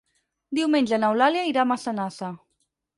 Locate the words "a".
1.67-1.69